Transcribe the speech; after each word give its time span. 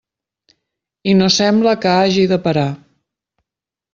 I 1.11 1.15
no 1.19 1.27
sembla 1.35 1.75
que 1.83 1.93
hagi 1.97 2.25
de 2.33 2.39
parar. 2.47 2.67